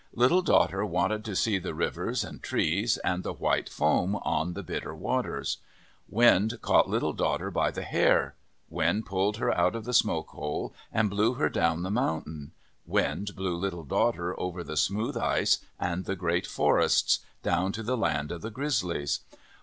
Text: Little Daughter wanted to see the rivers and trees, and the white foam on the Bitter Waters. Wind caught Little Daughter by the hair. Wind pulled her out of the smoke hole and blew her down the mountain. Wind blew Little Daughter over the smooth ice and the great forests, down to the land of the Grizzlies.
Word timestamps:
Little 0.15 0.41
Daughter 0.41 0.83
wanted 0.83 1.23
to 1.25 1.35
see 1.35 1.59
the 1.59 1.75
rivers 1.75 2.23
and 2.23 2.41
trees, 2.41 2.97
and 3.03 3.21
the 3.21 3.33
white 3.33 3.69
foam 3.69 4.15
on 4.15 4.53
the 4.55 4.63
Bitter 4.63 4.95
Waters. 4.95 5.59
Wind 6.09 6.57
caught 6.63 6.89
Little 6.89 7.13
Daughter 7.13 7.51
by 7.51 7.69
the 7.69 7.83
hair. 7.83 8.33
Wind 8.67 9.05
pulled 9.05 9.37
her 9.37 9.55
out 9.55 9.75
of 9.75 9.85
the 9.85 9.93
smoke 9.93 10.29
hole 10.29 10.73
and 10.91 11.07
blew 11.11 11.35
her 11.35 11.49
down 11.49 11.83
the 11.83 11.91
mountain. 11.91 12.51
Wind 12.87 13.35
blew 13.35 13.55
Little 13.55 13.83
Daughter 13.85 14.33
over 14.39 14.63
the 14.63 14.75
smooth 14.75 15.15
ice 15.17 15.59
and 15.79 16.05
the 16.05 16.15
great 16.15 16.47
forests, 16.47 17.19
down 17.43 17.71
to 17.73 17.83
the 17.83 17.95
land 17.95 18.31
of 18.31 18.41
the 18.41 18.49
Grizzlies. 18.49 19.19